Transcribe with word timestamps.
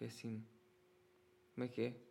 Esqueci-me. 0.00 0.42
Como 1.54 1.64
é 1.66 1.68
que 1.68 1.82
é? 1.82 2.09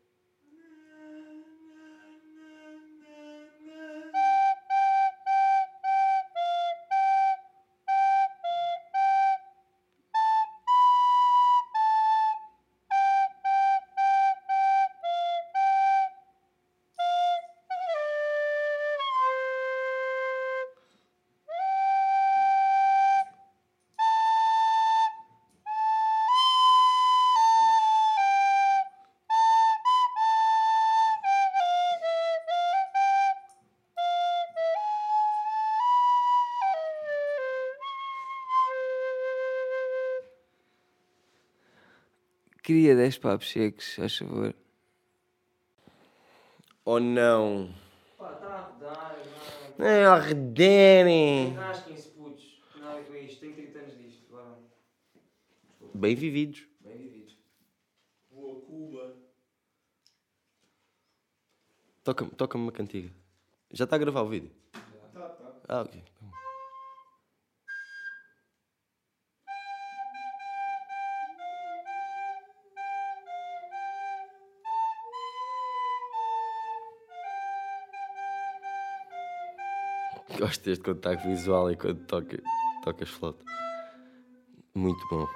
Queria 42.70 42.96
10 42.96 43.18
papos 43.18 43.50
secos, 43.50 43.96
faz 43.96 44.16
favor. 44.16 44.54
Ou 46.86 47.00
não? 47.00 47.73
Pá, 48.16 48.34
está 48.34 48.45
a 48.45 48.62
rodar, 48.62 49.18
Não, 49.76 49.88
É, 49.88 50.05
arrederem. 50.05 51.54
Rasquem-se, 51.54 52.09
putos. 52.09 52.62
Nada 52.80 53.02
com 53.02 53.16
isto. 53.16 53.40
Tenho 53.40 53.55
30 53.55 53.80
anos 53.80 53.98
disto. 53.98 54.23
Agora. 54.28 54.59
Bem 55.95 56.14
vividos. 56.14 56.68
Bem 56.82 56.95
vividos. 56.95 57.40
Vou 58.30 58.59
a 58.59 58.62
Cuba. 58.68 59.16
Toca-me 62.03 62.30
toca 62.30 62.56
uma 62.56 62.72
cantiga. 62.72 63.09
Já 63.73 63.86
está 63.86 63.95
a 63.95 64.00
gravar 64.00 64.22
o 64.22 64.30
vídeo? 64.30 64.52
Tá, 65.12 65.28
tá. 65.28 65.56
Ah, 65.67 65.81
ok. 65.81 66.03
Gosto 80.38 80.63
deste 80.66 80.83
contacto 80.83 81.27
visual 81.27 81.72
e 81.72 81.75
quando 81.77 82.05
toca, 82.05 82.38
tocas 82.83 83.09
flauta. 83.09 83.44
Muito 84.75 85.03
bom. 85.09 85.27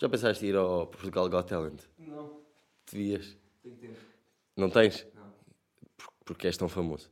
Já 0.00 0.08
pensaste 0.08 0.44
em 0.44 0.48
ir 0.50 0.56
ao 0.56 0.86
Portugal 0.86 1.28
Got 1.28 1.48
Talent? 1.48 1.80
Não. 1.98 2.40
Devias. 2.90 3.36
Tenho 3.62 3.76
tempo. 3.76 3.96
Não 4.56 4.68
tens? 4.70 5.06
Não. 5.14 5.32
Por- 5.96 6.12
Porque 6.24 6.46
és 6.46 6.56
tão 6.56 6.68
famoso. 6.68 7.10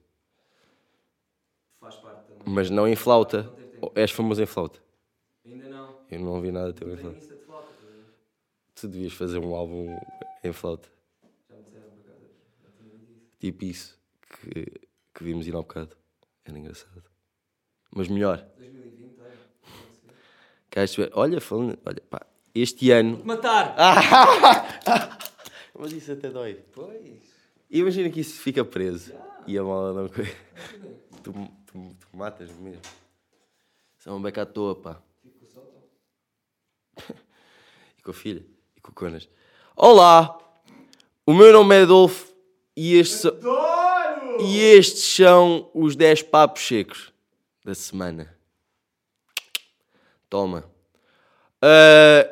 Faz 1.81 1.97
parte 1.97 2.27
também. 2.27 2.43
Mas 2.55 2.71
não 2.71 2.87
em 2.87 2.97
flauta. 2.97 3.43
Não 3.81 3.93
És 3.95 4.11
famoso 4.11 4.43
em 4.43 4.47
flauta. 4.47 4.81
Ainda 5.45 5.69
não. 5.69 5.99
Eu 6.11 6.21
não 6.21 6.33
ouvi 6.35 6.51
nada 6.53 6.73
teu 6.73 6.93
em 6.93 6.97
flauta. 6.97 7.19
de 7.19 7.27
ver? 7.27 8.05
Tu 8.75 8.89
devias 8.89 9.13
fazer 9.13 9.39
um 9.39 9.55
álbum 9.55 9.99
em 10.43 10.53
flauta. 10.53 10.89
Já 11.49 11.57
me 11.57 11.63
disseram 11.65 11.89
por 11.91 12.01
acaso. 12.01 12.21
Já 12.63 12.71
tinha 12.79 12.91
dito 12.99 13.13
isso. 13.13 13.34
Tipo 13.45 13.67
isso 13.67 14.01
que, 14.41 14.65
que 15.15 15.23
vimos 15.23 15.47
ir 15.47 15.55
há 15.55 15.59
bocado. 15.59 15.95
Era 16.47 16.59
engraçado. 16.59 17.05
Mas 17.95 18.09
melhor. 18.09 18.39
2020, 18.57 19.21
olha. 19.21 19.39
Queres 20.71 20.97
ver? 20.97 21.11
Olha, 21.13 21.39
falando. 21.43 21.79
Olha, 21.85 22.03
pá. 22.09 22.27
Este 22.55 22.91
ano. 22.91 23.23
Matar! 23.23 23.77
Mas 25.79 25.93
isso 25.93 26.13
até 26.13 26.31
dói. 26.31 26.55
Pois. 26.73 27.21
Imagina 27.69 28.09
que 28.09 28.21
isso 28.21 28.41
fica 28.41 28.65
preso. 28.65 29.13
E 29.47 29.59
a 29.59 29.63
mala 29.63 29.93
não. 29.93 30.09
Tu, 30.09 30.25
Fico 30.25 31.23
tu, 31.23 31.97
tu 32.01 32.17
matas 32.17 32.51
mesmo. 32.53 32.81
Isso 33.99 34.09
é 34.09 34.13
um 34.13 34.23
beca 34.23 34.41
à 34.41 34.47
toa, 34.47 34.75
pá. 34.75 35.03
solto. 35.53 35.83
E 37.99 38.03
com 38.03 38.11
a 38.11 38.15
filha. 38.15 38.43
E 38.75 38.81
com 38.81 38.91
o 38.91 38.95
Conas. 38.95 39.29
Olá! 39.77 40.39
O 41.27 41.35
meu 41.35 41.53
nome 41.53 41.75
é 41.75 41.83
Adolfo 41.83 42.24
e 42.77 42.97
estes, 42.97 43.21
são- 43.21 43.31
Adoro! 43.33 44.41
e 44.43 44.59
estes 44.61 45.05
são 45.17 45.71
os 45.75 45.95
10 45.97 46.23
papos 46.23 46.67
secos 46.67 47.13
da 47.65 47.75
semana. 47.75 48.35
Toma. 50.29 50.65
Ah, 51.63 52.29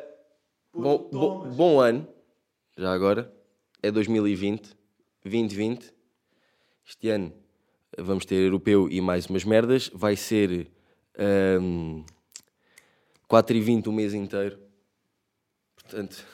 bom, 0.73 1.09
bom, 1.11 1.49
bom 1.49 1.79
ano, 1.79 2.07
já 2.77 2.91
agora. 2.93 3.33
É 3.81 3.91
2020. 3.91 4.75
2020. 5.23 5.93
Este 6.85 7.09
ano 7.09 7.33
vamos 7.97 8.25
ter 8.25 8.35
europeu 8.35 8.89
e 8.89 8.99
mais 8.99 9.25
umas 9.27 9.43
merdas. 9.45 9.89
Vai 9.93 10.15
ser 10.15 10.69
ahm, 11.17 12.03
4 13.27 13.55
e 13.55 13.61
20 13.61 13.87
o 13.87 13.93
mês 13.93 14.13
inteiro. 14.13 14.59
Portanto, 15.75 16.25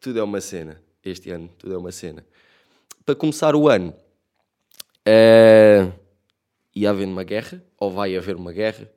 tudo 0.00 0.18
é 0.18 0.22
uma 0.22 0.40
cena. 0.40 0.80
Este 1.04 1.30
ano, 1.30 1.48
tudo 1.58 1.74
é 1.74 1.78
uma 1.78 1.92
cena. 1.92 2.24
Para 3.04 3.14
começar 3.14 3.54
o 3.54 3.68
ano, 3.68 3.94
eh, 5.04 5.92
ia 6.74 6.88
haver 6.88 7.06
uma 7.06 7.22
guerra? 7.22 7.62
Ou 7.78 7.90
vai 7.90 8.16
haver 8.16 8.34
uma 8.34 8.52
guerra? 8.52 8.90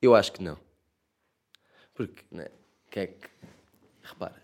Eu 0.00 0.14
acho 0.14 0.32
que 0.32 0.42
não. 0.42 0.56
Porque, 1.92 2.22
né? 2.30 2.46
Que 2.90 3.00
é 3.00 3.06
que. 3.08 3.28
Repara. 4.02 4.40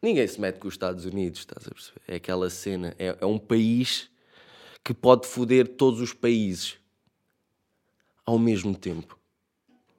Ninguém 0.00 0.26
se 0.28 0.40
mete 0.40 0.58
com 0.58 0.68
os 0.68 0.74
Estados 0.74 1.04
Unidos, 1.04 1.40
estás 1.40 1.66
a 1.66 1.70
perceber? 1.70 2.00
É 2.06 2.14
aquela 2.14 2.48
cena. 2.48 2.94
É, 2.98 3.16
é 3.20 3.26
um 3.26 3.38
país 3.38 4.08
que 4.84 4.94
pode 4.94 5.26
foder 5.26 5.66
todos 5.66 6.00
os 6.00 6.14
países 6.14 6.78
ao 8.24 8.38
mesmo 8.38 8.76
tempo. 8.76 9.18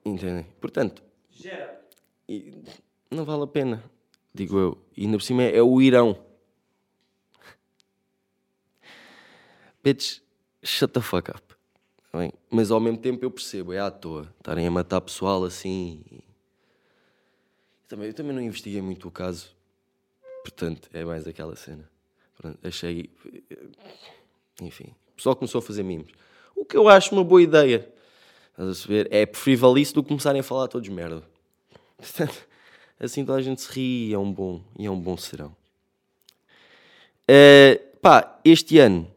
Entendem? 0.04 0.46
Portanto, 0.58 1.02
Gera. 1.30 1.84
não 3.10 3.24
vale 3.26 3.42
a 3.42 3.46
pena, 3.46 3.84
digo 4.34 4.58
eu. 4.58 4.78
E 4.96 5.04
ainda 5.04 5.18
por 5.18 5.22
cima 5.22 5.42
é, 5.42 5.56
é 5.56 5.62
o 5.62 5.82
Irão. 5.82 6.29
Bitch, 9.82 10.20
shut 10.62 10.92
the 10.92 11.00
fuck 11.00 11.30
up. 11.30 11.42
Tá 12.12 12.18
bem? 12.18 12.32
Mas 12.50 12.70
ao 12.70 12.80
mesmo 12.80 12.98
tempo 12.98 13.24
eu 13.24 13.30
percebo, 13.30 13.72
é 13.72 13.78
à 13.78 13.90
toa. 13.90 14.32
Estarem 14.38 14.66
a 14.66 14.70
matar 14.70 15.00
pessoal 15.00 15.42
assim. 15.44 16.02
Também, 17.88 18.08
eu 18.08 18.14
também 18.14 18.34
não 18.34 18.42
investiguei 18.42 18.82
muito 18.82 19.08
o 19.08 19.10
caso. 19.10 19.48
Portanto, 20.42 20.88
é 20.92 21.04
mais 21.04 21.26
aquela 21.26 21.56
cena. 21.56 21.88
Pronto, 22.36 22.58
achei. 22.62 23.08
Enfim, 24.60 24.94
o 25.12 25.16
pessoal 25.16 25.34
começou 25.34 25.60
a 25.60 25.62
fazer 25.62 25.82
mimos. 25.82 26.12
O 26.54 26.64
que 26.64 26.76
eu 26.76 26.88
acho 26.88 27.14
uma 27.14 27.24
boa 27.24 27.42
ideia. 27.42 27.90
Estás 28.50 28.68
a 28.68 28.72
perceber? 28.72 29.08
É 29.10 29.24
preferível 29.24 29.78
isso 29.78 29.94
do 29.94 30.02
que 30.02 30.08
começarem 30.08 30.40
a 30.40 30.44
falar 30.44 30.68
todos 30.68 30.88
merda. 30.88 31.22
Portanto, 31.96 32.46
assim 32.98 33.24
toda 33.24 33.38
a 33.38 33.42
gente 33.42 33.62
se 33.62 33.72
ri 33.72 34.08
e 34.08 34.12
é 34.12 34.18
um 34.18 34.32
bom, 34.32 34.62
e 34.78 34.84
é 34.84 34.90
um 34.90 35.00
bom 35.00 35.16
serão. 35.16 35.56
Eh, 37.26 37.80
pá, 38.02 38.40
este 38.44 38.78
ano 38.78 39.10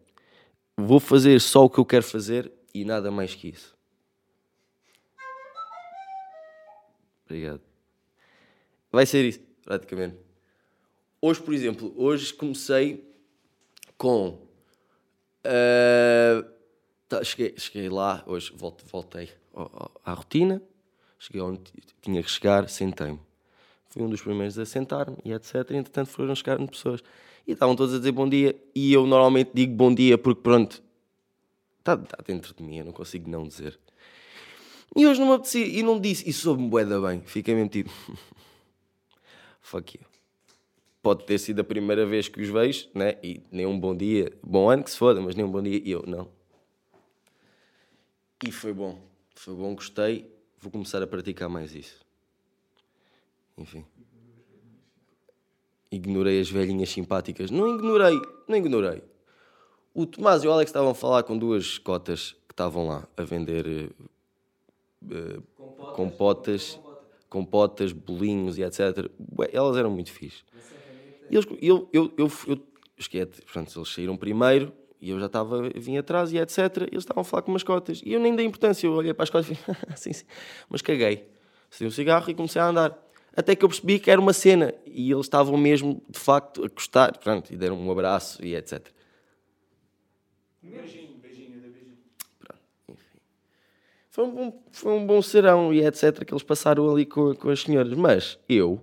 vou 0.77 0.99
fazer 0.99 1.39
só 1.41 1.65
o 1.65 1.69
que 1.69 1.79
eu 1.79 1.85
quero 1.85 2.03
fazer 2.03 2.51
e 2.73 2.83
nada 2.85 3.11
mais 3.11 3.35
que 3.35 3.49
isso. 3.49 3.75
Obrigado. 7.25 7.61
Vai 8.91 9.05
ser 9.05 9.25
isso, 9.25 9.39
praticamente. 9.63 10.17
Hoje, 11.21 11.41
por 11.41 11.53
exemplo, 11.53 11.93
hoje 11.97 12.33
comecei 12.33 13.09
com. 13.97 14.39
eh, 15.43 16.43
tá, 17.07 17.23
cheguei, 17.23 17.55
cheguei 17.57 17.89
lá, 17.89 18.23
hoje 18.27 18.53
voltei 18.55 19.29
ao- 19.53 19.91
à 20.05 20.13
rotina. 20.13 20.61
Cheguei 21.17 21.41
onde 21.41 21.61
tinha 22.01 22.21
que 22.21 22.29
chegar, 22.29 22.67
sentei-me. 22.69 23.19
Fui 23.87 24.01
um 24.03 24.09
dos 24.09 24.21
primeiros 24.21 24.59
a 24.59 24.65
sentar-me 24.65 25.17
e 25.23 25.31
etc. 25.31 25.55
Entretanto 25.71 26.09
foram 26.09 26.35
chegar 26.35 26.57
pessoas. 26.67 27.01
E 27.47 27.51
estavam 27.51 27.75
todos 27.75 27.93
a 27.93 27.97
dizer 27.97 28.11
bom 28.11 28.27
dia. 28.27 28.55
E 28.73 28.93
eu 28.93 29.05
normalmente 29.05 29.51
digo 29.53 29.73
bom 29.73 29.93
dia 29.93 30.17
porque, 30.17 30.41
pronto, 30.41 30.81
está 31.79 31.97
tá 31.97 32.17
dentro 32.25 32.53
de 32.53 32.63
mim, 32.63 32.77
eu 32.77 32.85
não 32.85 32.93
consigo 32.93 33.29
não 33.29 33.47
dizer. 33.47 33.79
E 34.95 35.05
hoje 35.05 35.19
não 35.19 35.27
me 35.27 35.33
apetecia, 35.33 35.65
e 35.65 35.81
não 35.81 35.99
disse, 35.99 36.29
e 36.29 36.31
soube-me 36.31 36.69
bué 36.69 36.85
da 36.85 36.99
bem. 37.01 37.21
Fiquei 37.25 37.55
mesmo 37.55 37.69
tipo, 37.69 37.91
fuck 39.61 39.97
you. 39.97 40.05
Pode 41.01 41.25
ter 41.25 41.37
sido 41.37 41.59
a 41.59 41.63
primeira 41.63 42.05
vez 42.05 42.29
que 42.29 42.41
os 42.41 42.47
vejo, 42.47 42.89
né? 42.93 43.17
E 43.21 43.41
nem 43.51 43.65
um 43.65 43.77
bom 43.77 43.95
dia, 43.95 44.31
bom 44.41 44.69
ano 44.69 44.83
que 44.83 44.91
se 44.91 44.97
foda, 44.97 45.19
mas 45.19 45.35
nem 45.35 45.45
um 45.45 45.51
bom 45.51 45.61
dia, 45.61 45.81
e 45.83 45.91
eu, 45.91 46.03
não. 46.07 46.29
E 48.45 48.51
foi 48.51 48.73
bom, 48.73 49.01
foi 49.35 49.55
bom, 49.55 49.75
gostei. 49.75 50.31
Vou 50.59 50.71
começar 50.71 51.01
a 51.01 51.07
praticar 51.07 51.49
mais 51.49 51.75
isso. 51.75 51.99
Enfim. 53.57 53.85
Ignorei 55.93 56.41
as 56.41 56.49
velhinhas 56.49 56.89
simpáticas. 56.89 57.51
Não 57.51 57.75
ignorei, 57.75 58.19
não 58.47 58.57
ignorei. 58.57 59.03
O 59.93 60.07
Tomás 60.07 60.43
e 60.43 60.47
o 60.47 60.51
Alex 60.51 60.69
estavam 60.69 60.89
a 60.89 60.95
falar 60.95 61.21
com 61.21 61.37
duas 61.37 61.77
cotas 61.77 62.31
que 62.47 62.53
estavam 62.53 62.87
lá 62.87 63.07
a 63.15 63.23
vender 63.23 63.67
eh, 63.67 63.89
eh, 65.11 65.39
Compotas. 65.55 65.95
compotas, 65.95 66.73
Compota. 66.73 67.01
compotas, 67.29 67.91
bolinhos 67.91 68.57
e 68.57 68.63
etc. 68.63 69.07
Bué, 69.19 69.49
elas 69.53 69.77
eram 69.77 69.91
muito 69.91 70.11
fixe. 70.11 70.41
E 71.29 71.35
eles, 71.35 71.45
eu, 71.61 71.87
eu, 71.93 72.11
eu, 72.17 72.31
eu, 72.47 72.59
esquete, 72.97 73.43
portanto, 73.43 73.71
eles 73.77 73.89
saíram 73.93 74.17
primeiro 74.17 74.73
e 74.99 75.11
eu 75.11 75.19
já 75.19 75.27
estava, 75.27 75.69
vim 75.75 75.97
atrás 75.97 76.33
e 76.33 76.39
etc. 76.39 76.57
E 76.57 76.95
eles 76.95 77.03
estavam 77.03 77.21
a 77.21 77.23
falar 77.23 77.43
com 77.43 77.51
umas 77.51 77.61
cotas. 77.63 78.01
E 78.03 78.13
eu 78.13 78.19
nem 78.19 78.35
dei 78.35 78.47
importância, 78.47 78.87
eu 78.87 78.93
olhei 78.93 79.13
para 79.13 79.23
as 79.25 79.29
cotas 79.29 79.51
e 79.51 79.53
falei, 79.53 79.79
sim, 79.95 80.11
sim. 80.11 80.25
Mas 80.67 80.81
caguei. 80.81 81.27
Saí 81.69 81.85
um 81.85 81.91
cigarro 81.91 82.31
e 82.31 82.33
comecei 82.33 82.59
a 82.59 82.67
andar. 82.67 82.99
Até 83.35 83.55
que 83.55 83.65
eu 83.65 83.69
percebi 83.69 83.99
que 83.99 84.11
era 84.11 84.21
uma 84.21 84.33
cena 84.33 84.73
e 84.93 85.11
eles 85.11 85.25
estavam 85.25 85.57
mesmo, 85.57 86.01
de 86.07 86.19
facto, 86.19 86.63
a 86.63 86.67
gostar. 86.67 87.17
Pronto, 87.17 87.51
e 87.51 87.57
deram 87.57 87.77
um 87.77 87.91
abraço 87.91 88.43
e 88.45 88.55
etc. 88.55 88.87
Beijinho, 90.61 91.15
beijinho, 91.17 91.59
beijinho. 91.59 91.97
Foi 94.09 94.23
um 94.25 94.31
bom, 94.31 94.63
foi 94.71 94.93
um 94.93 95.05
bom 95.05 95.21
serão 95.21 95.73
e 95.73 95.83
etc. 95.83 96.23
que 96.23 96.33
eles 96.33 96.43
passaram 96.43 96.89
ali 96.89 97.05
com, 97.05 97.33
com 97.35 97.49
as 97.49 97.61
senhoras. 97.61 97.93
Mas 97.93 98.39
eu 98.47 98.79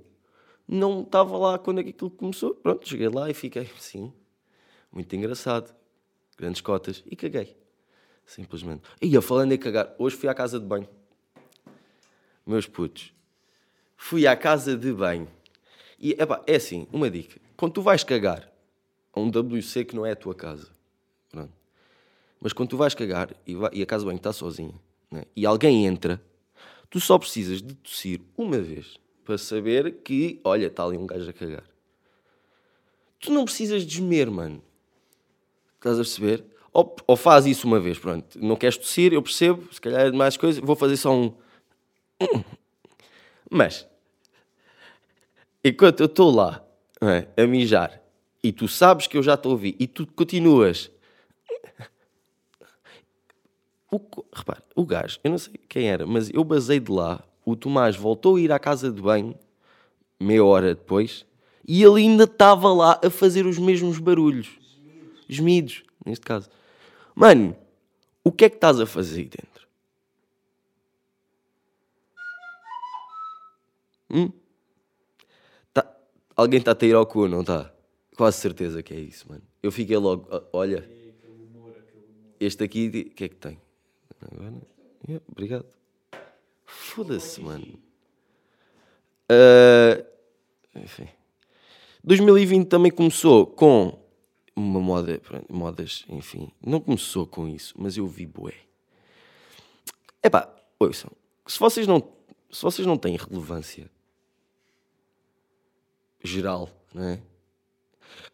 não 0.66 1.02
estava 1.02 1.38
lá 1.38 1.58
quando 1.58 1.78
aquilo 1.78 2.10
começou. 2.10 2.54
Pronto, 2.54 2.88
cheguei 2.88 3.08
lá 3.08 3.30
e 3.30 3.34
fiquei, 3.34 3.70
sim, 3.78 4.12
muito 4.92 5.14
engraçado. 5.14 5.74
Grandes 6.36 6.60
cotas. 6.60 7.04
E 7.06 7.14
caguei. 7.14 7.56
Simplesmente. 8.24 8.82
E 9.02 9.12
eu 9.12 9.20
falando 9.20 9.52
em 9.52 9.58
cagar, 9.58 9.94
hoje 9.98 10.16
fui 10.16 10.28
à 10.28 10.34
casa 10.34 10.58
de 10.58 10.64
banho. 10.64 10.88
Meus 12.46 12.66
putos. 12.66 13.12
Fui 13.96 14.26
à 14.26 14.34
casa 14.34 14.76
de 14.76 14.92
banho. 14.92 15.28
E 16.00 16.12
epá, 16.12 16.42
é 16.46 16.56
assim, 16.56 16.86
uma 16.92 17.10
dica. 17.10 17.38
Quando 17.56 17.72
tu 17.74 17.82
vais 17.82 18.02
cagar 18.02 18.50
a 19.12 19.20
um 19.20 19.28
WC 19.30 19.84
que 19.84 19.94
não 19.94 20.06
é 20.06 20.12
a 20.12 20.16
tua 20.16 20.34
casa, 20.34 20.68
pronto. 21.30 21.52
Mas 22.40 22.52
quando 22.54 22.70
tu 22.70 22.76
vais 22.76 22.94
cagar 22.94 23.34
e, 23.46 23.54
vai- 23.54 23.70
e 23.74 23.82
a 23.82 23.86
casa 23.86 24.04
banho 24.04 24.16
está 24.16 24.32
sozinha 24.32 24.74
né, 25.10 25.24
e 25.36 25.44
alguém 25.44 25.84
entra, 25.84 26.22
tu 26.88 26.98
só 26.98 27.18
precisas 27.18 27.60
de 27.60 27.74
tossir 27.74 28.20
uma 28.36 28.58
vez 28.58 28.96
para 29.24 29.36
saber 29.36 29.96
que, 30.02 30.40
olha, 30.42 30.66
está 30.66 30.84
ali 30.84 30.96
um 30.96 31.06
gajo 31.06 31.28
a 31.28 31.32
cagar. 31.34 31.64
Tu 33.20 33.30
não 33.30 33.44
precisas 33.44 33.84
de 33.84 33.96
gemer, 33.96 34.30
mano. 34.30 34.62
Estás 35.76 35.96
a 35.96 36.02
perceber? 36.02 36.44
Ou, 36.72 36.96
ou 37.06 37.16
faz 37.16 37.44
isso 37.44 37.66
uma 37.66 37.78
vez, 37.78 37.98
pronto. 37.98 38.38
Não 38.42 38.56
queres 38.56 38.78
tossir, 38.78 39.12
eu 39.12 39.22
percebo, 39.22 39.72
se 39.72 39.80
calhar 39.80 40.06
é 40.06 40.10
demais 40.10 40.36
coisa, 40.38 40.60
vou 40.62 40.74
fazer 40.74 40.96
só 40.96 41.12
um. 41.14 41.34
Mas, 43.50 43.86
enquanto 45.64 46.00
eu 46.00 46.06
estou 46.06 46.30
lá 46.30 46.64
é, 47.00 47.42
a 47.42 47.46
mijar 47.46 48.00
e 48.42 48.52
tu 48.52 48.66
sabes 48.66 49.06
que 49.06 49.16
eu 49.16 49.22
já 49.22 49.34
estou 49.34 49.50
a 49.50 49.52
ouvir 49.54 49.76
e 49.78 49.86
tu 49.86 50.06
continuas 50.06 50.90
o, 53.90 54.00
repare, 54.32 54.62
o 54.76 54.86
gajo, 54.86 55.18
eu 55.24 55.30
não 55.32 55.38
sei 55.38 55.54
quem 55.68 55.90
era, 55.90 56.06
mas 56.06 56.30
eu 56.30 56.44
basei 56.44 56.78
de 56.78 56.92
lá. 56.92 57.24
O 57.44 57.56
Tomás 57.56 57.96
voltou 57.96 58.36
a 58.36 58.40
ir 58.40 58.52
à 58.52 58.58
casa 58.58 58.90
de 58.90 59.02
banho, 59.02 59.36
meia 60.18 60.44
hora 60.44 60.74
depois, 60.74 61.26
e 61.66 61.82
ele 61.82 62.02
ainda 62.02 62.24
estava 62.24 62.72
lá 62.72 63.00
a 63.02 63.10
fazer 63.10 63.46
os 63.46 63.58
mesmos 63.58 63.98
barulhos. 63.98 64.48
Gemidos, 65.28 65.82
neste 66.06 66.24
caso. 66.24 66.48
Mano, 67.14 67.56
o 68.22 68.30
que 68.30 68.44
é 68.44 68.48
que 68.48 68.56
estás 68.56 68.78
a 68.78 68.86
fazer 68.86 69.20
aí 69.20 69.24
dentro? 69.24 69.68
Hum? 74.12 74.39
Alguém 76.40 76.58
está 76.58 76.70
a 76.70 76.74
ter 76.74 76.94
ao 76.94 77.04
cu, 77.04 77.28
não 77.28 77.42
está? 77.42 77.70
Quase 78.16 78.38
certeza 78.38 78.82
que 78.82 78.94
é 78.94 78.98
isso, 78.98 79.28
mano. 79.28 79.42
Eu 79.62 79.70
fiquei 79.70 79.98
logo, 79.98 80.26
"Ah, 80.34 80.42
olha, 80.54 80.90
este 82.40 82.64
aqui, 82.64 82.86
o 82.88 83.14
que 83.14 83.24
é 83.24 83.28
que 83.28 83.36
tem? 83.36 83.60
Agora, 84.22 84.54
yeah, 85.06 85.22
obrigado. 85.30 85.66
Foda-se, 86.64 87.42
mano. 87.42 87.78
Ah, 89.28 90.02
enfim. 90.76 91.08
2020 92.02 92.68
também 92.68 92.90
começou 92.90 93.46
com 93.46 94.02
uma 94.56 94.80
moda, 94.80 95.20
modas, 95.46 96.06
enfim. 96.08 96.50
Não 96.64 96.80
começou 96.80 97.26
com 97.26 97.46
isso, 97.46 97.74
mas 97.76 97.98
eu 97.98 98.06
vi 98.06 98.24
bué. 98.24 98.54
Epá, 100.24 100.50
ouçam, 100.78 101.12
se 101.46 101.58
vocês 101.58 101.86
não, 101.86 102.02
se 102.50 102.62
vocês 102.62 102.86
não 102.86 102.96
têm 102.96 103.18
relevância 103.18 103.90
geral, 106.22 106.68
não 106.94 107.04
é? 107.04 107.16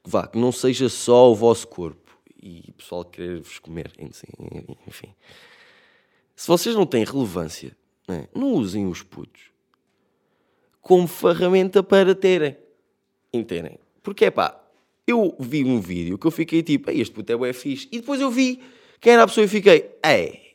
Que 0.03 0.11
vá, 0.11 0.27
que 0.27 0.38
não 0.38 0.53
seja 0.53 0.88
só 0.88 1.31
o 1.31 1.35
vosso 1.35 1.69
corpo 1.69 2.19
e 2.43 2.65
o 2.69 2.73
pessoal 2.75 3.05
querer-vos 3.05 3.59
comer, 3.59 3.93
enfim. 4.87 5.15
Se 6.35 6.47
vocês 6.49 6.75
não 6.75 6.87
têm 6.87 7.05
relevância, 7.05 7.77
não, 8.06 8.15
é? 8.15 8.29
não 8.35 8.53
usem 8.53 8.87
os 8.87 9.03
putos 9.03 9.50
como 10.81 11.09
ferramenta 11.09 11.83
para 11.83 12.15
terem. 12.15 12.56
Entendem? 13.33 13.77
Porque 14.05 14.27
é 14.27 14.31
pá, 14.31 14.56
eu 15.05 15.37
vi 15.41 15.65
um 15.65 15.81
vídeo 15.81 16.17
que 16.17 16.27
eu 16.27 16.31
fiquei 16.31 16.62
tipo, 16.62 16.89
"Ei, 16.89 17.00
este 17.00 17.12
puto 17.12 17.32
é 17.32 17.37
bué 17.37 17.53
fixe. 17.53 17.89
E 17.91 17.99
depois 17.99 18.21
eu 18.21 18.31
vi 18.31 18.62
quem 19.00 19.12
era 19.12 19.25
a 19.25 19.27
pessoa 19.27 19.44
e 19.44 19.49
fiquei, 19.49 19.91
ei, 20.05 20.55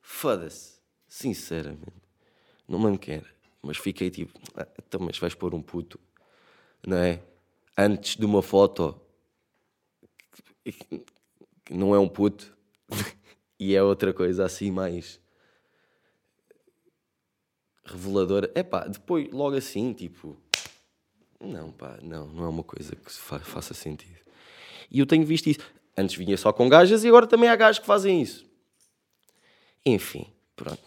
foda-se. 0.00 0.80
Sinceramente. 1.08 2.00
Não 2.68 2.78
me 2.78 2.98
era. 3.08 3.26
Mas 3.62 3.76
fiquei 3.76 4.10
tipo, 4.10 4.38
ah, 4.56 4.66
então, 4.78 5.00
mas 5.00 5.18
vais 5.18 5.34
pôr 5.34 5.54
um 5.54 5.62
puto, 5.62 5.98
não 6.86 6.96
é? 6.96 7.22
Antes 7.76 8.16
de 8.16 8.24
uma 8.24 8.42
foto 8.42 9.00
que- 10.64 11.04
não 11.70 11.94
é 11.94 11.98
um 11.98 12.08
puto 12.08 12.56
e 13.58 13.74
é 13.74 13.82
outra 13.82 14.12
coisa 14.12 14.44
assim 14.44 14.70
mais 14.70 15.20
reveladora. 17.84 18.50
É 18.54 18.62
pá, 18.62 18.86
depois, 18.86 19.30
logo 19.30 19.56
assim, 19.56 19.92
tipo, 19.92 20.36
não, 21.40 21.72
pá, 21.72 21.98
não, 22.02 22.26
não 22.28 22.44
é 22.44 22.48
uma 22.48 22.62
coisa 22.64 22.94
que 22.94 23.10
faça 23.10 23.74
sentido. 23.74 24.18
E 24.90 24.98
eu 24.98 25.06
tenho 25.06 25.24
visto 25.24 25.48
isso. 25.48 25.60
Antes 25.96 26.16
vinha 26.16 26.36
só 26.36 26.52
com 26.52 26.68
gajas 26.68 27.04
e 27.04 27.08
agora 27.08 27.26
também 27.26 27.48
há 27.48 27.56
gajos 27.56 27.78
que 27.80 27.86
fazem 27.86 28.22
isso. 28.22 28.46
Enfim, 29.84 30.26
pronto. 30.54 30.82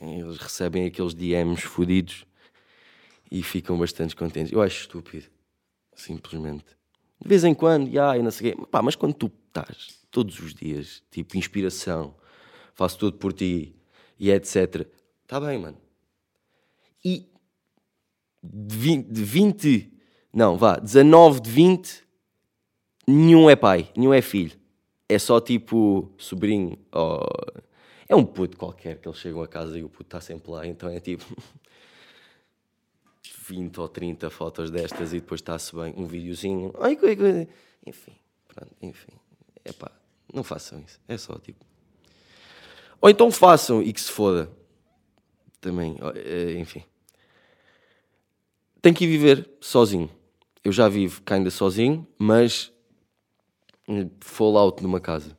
Eles 0.00 0.36
recebem 0.38 0.86
aqueles 0.86 1.14
DMs 1.14 1.62
fodidos 1.62 2.24
e 3.30 3.42
ficam 3.42 3.78
bastante 3.78 4.16
contentes. 4.16 4.52
Eu 4.52 4.60
acho 4.62 4.80
estúpido, 4.80 5.26
simplesmente. 5.98 6.64
De 7.20 7.28
vez 7.28 7.44
em 7.44 7.54
quando, 7.54 7.88
e 7.88 7.98
ai, 7.98 8.22
não 8.22 8.30
sei 8.30 8.52
quê. 8.52 8.66
Pá, 8.70 8.80
mas 8.80 8.94
quando 8.94 9.14
tu 9.14 9.30
estás 9.48 9.98
todos 10.10 10.38
os 10.38 10.54
dias, 10.54 11.02
tipo, 11.10 11.36
inspiração, 11.36 12.14
faço 12.74 12.98
tudo 12.98 13.18
por 13.18 13.32
ti 13.32 13.74
e 14.18 14.30
etc. 14.30 14.86
Está 15.22 15.40
bem, 15.40 15.58
mano. 15.58 15.76
E 17.04 17.28
de 18.42 18.76
20, 18.76 19.06
de 19.08 19.24
20, 19.24 19.92
não, 20.32 20.56
vá, 20.56 20.76
19 20.76 21.40
de 21.40 21.50
20, 21.50 22.04
nenhum 23.06 23.50
é 23.50 23.56
pai, 23.56 23.90
nenhum 23.96 24.14
é 24.14 24.22
filho. 24.22 24.56
É 25.08 25.18
só 25.18 25.40
tipo 25.40 26.12
sobrinho, 26.18 26.78
ou... 26.92 27.26
é 28.08 28.14
um 28.14 28.24
puto 28.24 28.56
qualquer 28.56 29.00
que 29.00 29.08
eles 29.08 29.18
chegam 29.18 29.42
a 29.42 29.48
casa 29.48 29.78
e 29.78 29.82
o 29.82 29.88
puto 29.88 30.04
está 30.04 30.20
sempre 30.20 30.50
lá, 30.50 30.66
então 30.66 30.88
é 30.88 31.00
tipo 31.00 31.24
20 33.48 33.78
ou 33.80 33.88
30 33.88 34.30
fotos 34.30 34.70
destas 34.70 35.12
e 35.12 35.20
depois 35.20 35.40
está-se 35.40 35.74
bem, 35.74 35.94
um 35.96 36.06
videozinho, 36.06 36.72
ai, 36.80 36.96
coi- 36.96 37.16
coi- 37.16 37.48
enfim, 37.86 38.12
pronto, 38.46 38.74
enfim, 38.82 39.12
é 39.64 39.72
pá, 39.72 39.90
não 40.32 40.44
façam 40.44 40.80
isso, 40.80 41.00
é 41.08 41.16
só 41.16 41.38
tipo. 41.38 41.64
Ou 43.00 43.08
então 43.08 43.30
façam 43.30 43.82
e 43.82 43.92
que 43.92 44.00
se 44.00 44.10
foda. 44.10 44.50
Também, 45.60 45.96
eh, 46.14 46.58
enfim 46.58 46.84
tem 48.80 48.94
que 48.94 49.04
ir 49.04 49.08
viver 49.08 49.48
sozinho. 49.60 50.08
Eu 50.64 50.70
já 50.72 50.88
vivo 50.88 51.20
ainda 51.26 51.50
sozinho, 51.50 52.06
mas 52.16 52.72
eh, 53.88 54.06
fallout 54.20 54.82
numa 54.82 55.00
casa. 55.00 55.36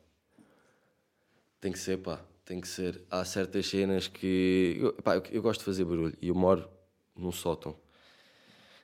Tem 1.62 1.72
que 1.72 1.80
ser, 1.80 1.98
pá, 1.98 2.20
tem 2.46 2.60
que 2.60 2.68
ser. 2.68 3.02
Há 3.10 3.24
certas 3.26 3.66
cenas 3.68 4.08
que. 4.08 4.80
Pá, 5.04 5.16
eu, 5.16 5.24
eu 5.32 5.42
gosto 5.42 5.60
de 5.60 5.66
fazer 5.66 5.86
barulho 5.86 6.16
e 6.22 6.28
eu 6.28 6.36
moro 6.36 6.68
num 7.16 7.32
sótão. 7.32 7.76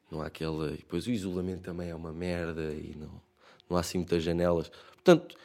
Não 0.09 0.21
há 0.21 0.27
aquela. 0.27 0.71
E 0.71 0.77
depois 0.77 1.07
o 1.07 1.11
isolamento 1.11 1.63
também 1.63 1.89
é 1.89 1.95
uma 1.95 2.13
merda 2.13 2.73
e 2.73 2.95
não, 2.97 3.21
não 3.69 3.77
há 3.77 3.79
assim 3.79 3.97
muitas 3.99 4.23
janelas. 4.23 4.69
Portanto, 4.93 5.35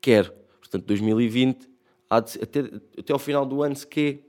quero. 0.00 0.32
Portanto, 0.60 0.84
2020, 0.84 1.70
há 2.10 2.20
de 2.20 2.42
até, 2.42 2.60
até 2.98 3.12
ao 3.12 3.18
final 3.18 3.46
do 3.46 3.62
ano, 3.62 3.76
se 3.76 3.86
quê, 3.86 4.20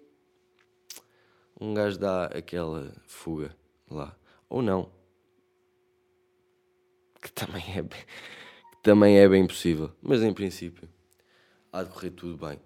um 1.59 1.73
gajo 1.73 1.97
dá 1.97 2.25
aquela 2.25 2.93
fuga 3.07 3.55
lá. 3.89 4.15
Ou 4.49 4.61
não. 4.61 4.89
Que 7.21 7.31
também 7.31 7.63
é 7.75 7.81
bem, 7.81 7.99
que 8.71 8.77
também 8.83 9.17
é 9.17 9.27
bem 9.27 9.45
possível. 9.47 9.91
Mas 10.01 10.21
em 10.21 10.31
princípio, 10.31 10.87
há 11.71 11.83
de 11.83 11.89
correr 11.89 12.11
tudo 12.11 12.37
bem. 12.37 12.59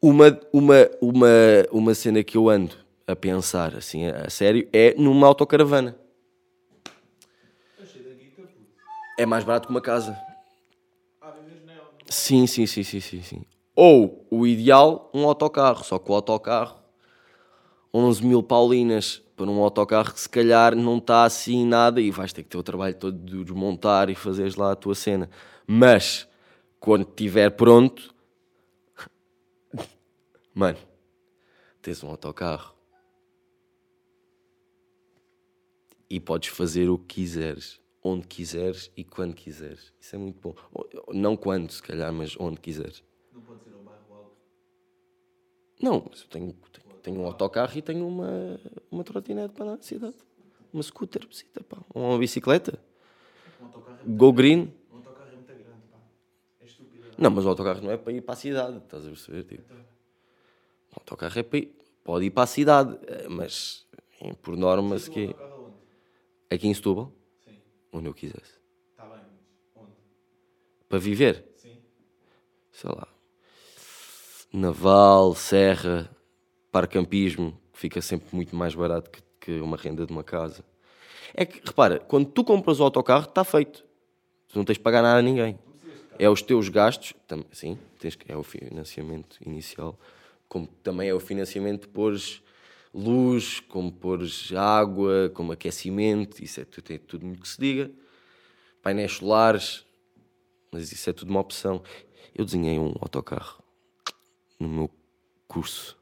Uma, 0.00 0.40
uma, 0.52 0.90
uma, 1.00 1.28
uma 1.70 1.94
cena 1.94 2.22
que 2.22 2.36
eu 2.36 2.48
ando 2.48 2.74
a 3.06 3.14
pensar, 3.14 3.74
assim, 3.74 4.06
a 4.06 4.30
sério, 4.30 4.68
é 4.72 4.94
numa 4.94 5.26
autocaravana. 5.26 5.98
Achei 7.82 8.02
da 8.02 8.14
guita, 8.14 8.42
puto. 8.42 8.66
É 9.20 9.26
mais 9.26 9.44
barato 9.44 9.68
que 9.68 9.74
uma 9.74 9.82
casa. 9.82 10.18
Ah, 11.20 11.30
vives 11.32 11.62
nela. 11.62 11.92
Sim, 12.08 12.46
sim, 12.46 12.64
sim, 12.66 12.82
sim, 12.82 13.00
sim, 13.00 13.22
sim. 13.22 13.42
Ou, 13.76 14.26
o 14.30 14.46
ideal, 14.46 15.10
um 15.12 15.26
autocarro. 15.26 15.84
Só 15.84 15.98
que 15.98 16.10
o 16.10 16.14
autocarro 16.14 16.80
11 17.92 18.24
mil 18.24 18.42
paulinas 18.42 19.22
para 19.36 19.50
um 19.50 19.62
autocarro 19.62 20.14
que 20.14 20.20
se 20.20 20.28
calhar 20.28 20.74
não 20.74 20.96
está 20.96 21.24
assim 21.24 21.66
nada 21.66 22.00
e 22.00 22.10
vais 22.10 22.32
ter 22.32 22.42
que 22.44 22.48
ter 22.48 22.56
o 22.56 22.62
trabalho 22.62 22.94
todo 22.94 23.18
de 23.18 23.44
desmontar 23.44 24.08
e 24.08 24.14
fazeres 24.14 24.54
lá 24.56 24.72
a 24.72 24.76
tua 24.76 24.94
cena. 24.94 25.28
Mas, 25.66 26.26
quando 26.78 27.06
estiver 27.06 27.50
pronto, 27.50 28.14
mano, 30.54 30.78
tens 31.82 32.02
um 32.02 32.08
autocarro 32.08 32.74
e 36.08 36.18
podes 36.18 36.48
fazer 36.48 36.88
o 36.88 36.98
que 36.98 37.16
quiseres, 37.16 37.80
onde 38.02 38.26
quiseres 38.26 38.90
e 38.96 39.04
quando 39.04 39.34
quiseres. 39.34 39.92
Isso 40.00 40.16
é 40.16 40.18
muito 40.18 40.40
bom. 40.40 40.54
Não 41.12 41.36
quando, 41.36 41.70
se 41.70 41.82
calhar, 41.82 42.12
mas 42.12 42.34
onde 42.38 42.60
quiseres. 42.60 43.02
Não 43.32 43.42
pode 43.42 43.62
ser 43.62 43.72
ao 43.72 43.80
bairro 43.80 44.14
alto. 44.14 44.36
Não, 45.82 46.06
mas 46.08 46.22
eu 46.22 46.28
tenho, 46.28 46.52
tenho, 46.52 46.96
tenho 47.02 47.20
um 47.20 47.26
autocarro 47.26 47.76
e 47.76 47.82
tenho 47.82 48.06
uma, 48.06 48.60
uma 48.90 49.04
trotinete 49.04 49.54
para 49.54 49.74
a 49.74 49.82
cidade. 49.82 50.16
Uma 50.72 50.82
scooter, 50.82 51.26
visita, 51.26 51.62
pá. 51.64 51.78
Uma 51.94 52.18
bicicleta. 52.18 52.78
Um 53.60 53.64
autocarro 53.66 53.98
é 54.02 54.10
Go 54.16 54.32
green. 54.32 54.72
um 54.90 54.96
autocarro 54.96 55.28
é 55.30 55.36
muito 55.36 55.46
grande, 55.48 55.86
pá. 55.90 55.98
É 56.60 56.64
estúpido. 56.64 57.04
Não, 57.18 57.30
mas 57.30 57.44
o 57.44 57.48
autocarro 57.48 57.82
não 57.82 57.90
é 57.90 57.96
para 57.96 58.12
ir 58.12 58.22
para 58.22 58.34
a 58.34 58.36
cidade, 58.36 58.78
estás 58.78 59.04
a 59.04 59.08
perceber? 59.08 59.44
Tipo, 59.44 59.62
o 60.92 61.00
autocarro 61.00 61.38
é 61.38 61.42
para 61.42 61.58
ir, 61.58 61.76
pode 62.04 62.24
ir 62.26 62.30
para 62.30 62.44
a 62.44 62.46
cidade, 62.46 62.98
eh, 63.06 63.28
mas 63.28 63.86
eh, 64.20 64.32
por 64.40 64.56
norma, 64.56 64.98
se 64.98 65.10
Um 65.10 65.12
que 65.12 65.36
aqui 66.50 66.68
em 66.68 66.74
Setúbal. 66.74 67.12
Onde 67.92 68.08
eu 68.08 68.14
quisesse. 68.14 68.60
Está 68.90 69.04
bem, 69.04 69.18
mas 69.18 69.84
onde? 69.84 69.92
Para 70.88 70.98
viver, 70.98 71.44
Sim. 71.56 71.76
sei 72.70 72.90
lá, 72.90 73.08
naval, 74.52 75.34
serra, 75.34 76.10
parcampismo, 76.70 77.58
que 77.72 77.78
fica 77.78 78.00
sempre 78.00 78.34
muito 78.34 78.54
mais 78.54 78.74
barato 78.74 79.10
que, 79.10 79.22
que 79.40 79.60
uma 79.60 79.76
renda 79.76 80.06
de 80.06 80.12
uma 80.12 80.24
casa. 80.24 80.64
É 81.34 81.44
que, 81.44 81.60
repara, 81.64 81.98
quando 82.00 82.26
tu 82.26 82.42
compras 82.42 82.80
o 82.80 82.84
autocarro, 82.84 83.24
está 83.24 83.44
feito. 83.44 83.84
Tu 84.48 84.58
não 84.58 84.64
tens 84.64 84.78
de 84.78 84.82
pagar 84.82 85.02
nada 85.02 85.18
a 85.18 85.22
ninguém. 85.22 85.58
É 86.18 86.28
os 86.28 86.42
teus 86.42 86.68
gastos, 86.68 87.14
sim, 87.52 87.78
tens, 87.98 88.18
é 88.28 88.36
o 88.36 88.42
financiamento 88.42 89.38
inicial, 89.44 89.98
como 90.48 90.66
também 90.66 91.08
é 91.08 91.14
o 91.14 91.20
financiamento 91.20 91.82
de 91.82 91.88
pôres 91.88 92.42
luz, 92.92 93.60
como 93.60 93.92
pôres 93.92 94.52
água, 94.52 95.30
como 95.34 95.52
aquecimento, 95.52 96.42
isso 96.42 96.60
é 96.60 96.64
tudo, 96.64 96.92
é 96.92 96.98
tudo 96.98 97.38
que 97.38 97.48
se 97.48 97.60
diga. 97.60 97.90
Painéis 98.82 99.12
solares, 99.12 99.84
mas 100.72 100.90
isso 100.92 101.08
é 101.08 101.12
tudo 101.12 101.30
uma 101.30 101.40
opção. 101.40 101.82
Eu 102.34 102.44
desenhei 102.44 102.78
um 102.78 102.94
autocarro 103.00 103.62
no 104.58 104.68
meu 104.68 104.90
curso. 105.46 105.98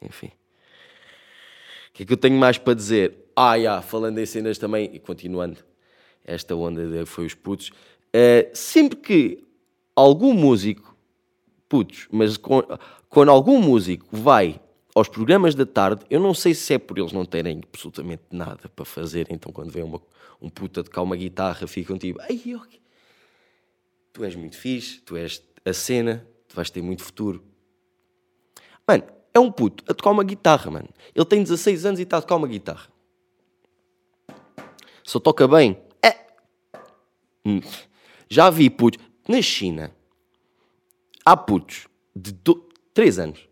Enfim. 0.00 0.30
O 1.88 1.92
que 1.92 2.02
é 2.02 2.06
que 2.06 2.12
eu 2.12 2.16
tenho 2.16 2.38
mais 2.38 2.56
para 2.58 2.74
dizer? 2.74 3.30
Ah, 3.36 3.58
já, 3.58 3.82
falando 3.82 4.18
em 4.18 4.26
cenas 4.26 4.58
também, 4.58 4.90
e 4.94 4.98
continuando 4.98 5.58
esta 6.24 6.54
onda 6.54 6.86
de 6.86 7.04
foi 7.06 7.26
os 7.26 7.34
putos, 7.34 7.72
eh, 8.12 8.50
sempre 8.54 8.98
que 8.98 9.44
algum 9.94 10.32
músico, 10.32 10.96
putos, 11.68 12.08
mas 12.10 12.36
com- 12.36 12.62
quando 13.08 13.30
algum 13.30 13.60
músico 13.60 14.06
vai 14.10 14.60
aos 14.94 15.08
programas 15.08 15.54
da 15.54 15.64
tarde, 15.64 16.04
eu 16.10 16.20
não 16.20 16.34
sei 16.34 16.54
se 16.54 16.74
é 16.74 16.78
por 16.78 16.98
eles 16.98 17.12
não 17.12 17.24
terem 17.24 17.60
absolutamente 17.72 18.22
nada 18.30 18.68
para 18.68 18.84
fazer, 18.84 19.28
então 19.30 19.52
quando 19.52 19.70
vem 19.70 19.82
uma, 19.82 20.00
um 20.40 20.48
puta 20.48 20.82
de 20.82 20.90
cá 20.90 21.00
uma 21.02 21.16
guitarra, 21.16 21.66
ficam 21.66 21.96
tipo, 21.96 22.20
ai, 22.22 22.42
ok, 22.54 22.80
tu 24.12 24.24
és 24.24 24.34
muito 24.34 24.56
fixe, 24.56 25.00
tu 25.00 25.16
és 25.16 25.42
a 25.64 25.72
cena, 25.72 26.26
tu 26.48 26.56
vais 26.56 26.70
ter 26.70 26.82
muito 26.82 27.02
futuro. 27.02 27.44
Mano, 28.86 29.04
é 29.32 29.38
um 29.38 29.52
puto 29.52 29.84
a 29.88 29.94
tocar 29.94 30.10
uma 30.10 30.24
guitarra, 30.24 30.70
mano. 30.70 30.88
Ele 31.14 31.24
tem 31.24 31.42
16 31.42 31.86
anos 31.86 32.00
e 32.00 32.02
está 32.02 32.18
a 32.18 32.20
tocar 32.20 32.36
uma 32.36 32.48
guitarra. 32.48 32.88
Só 35.04 35.20
toca 35.20 35.46
bem. 35.46 35.80
É. 36.02 36.26
Hum. 37.44 37.60
Já 38.28 38.50
vi 38.50 38.68
putos. 38.68 39.04
Na 39.28 39.40
China, 39.40 39.94
há 41.24 41.36
putos 41.36 41.86
de 42.16 42.32
3 42.92 43.18
anos 43.20 43.49